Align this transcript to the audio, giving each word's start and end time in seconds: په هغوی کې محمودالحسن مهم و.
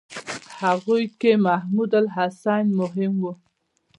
په 0.43 0.51
هغوی 0.61 1.03
کې 1.19 1.31
محمودالحسن 1.45 2.63
مهم 2.79 3.13
و. 3.21 3.25